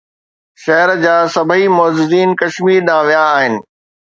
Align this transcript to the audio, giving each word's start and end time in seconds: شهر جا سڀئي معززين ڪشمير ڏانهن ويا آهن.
شهر 0.61 0.89
جا 1.03 1.15
سڀئي 1.33 1.65
معززين 1.77 2.29
ڪشمير 2.41 2.81
ڏانهن 2.87 3.07
ويا 3.09 3.23
آهن. 3.37 3.53